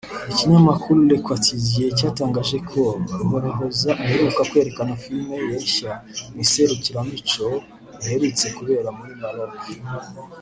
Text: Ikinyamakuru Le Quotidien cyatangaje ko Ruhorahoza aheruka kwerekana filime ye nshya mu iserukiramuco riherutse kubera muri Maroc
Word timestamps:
Ikinyamakuru 0.31 0.97
Le 1.09 1.17
Quotidien 1.25 1.95
cyatangaje 1.97 2.57
ko 2.69 2.81
Ruhorahoza 3.19 3.89
aheruka 4.03 4.41
kwerekana 4.49 4.93
filime 5.01 5.35
ye 5.47 5.55
nshya 5.63 5.93
mu 6.31 6.37
iserukiramuco 6.45 7.45
riherutse 8.01 8.45
kubera 8.57 8.89
muri 8.97 9.13
Maroc 9.21 9.57